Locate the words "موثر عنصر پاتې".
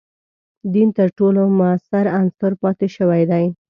1.59-2.87